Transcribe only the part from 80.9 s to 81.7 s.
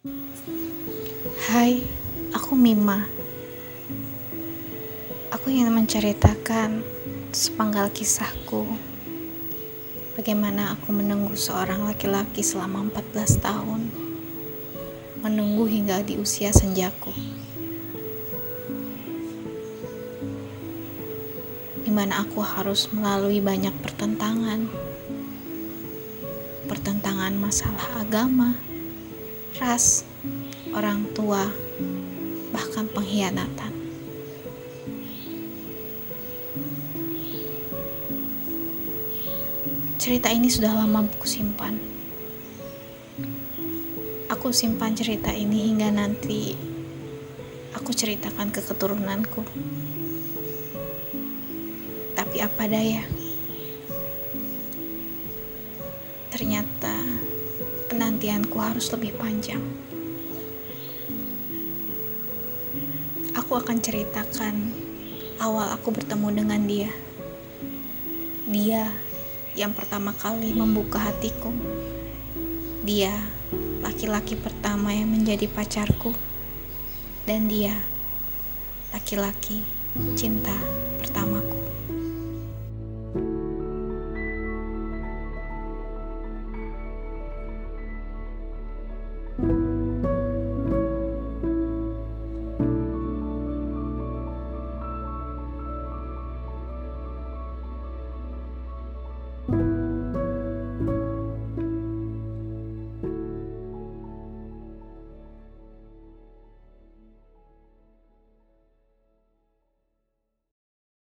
pertamaku.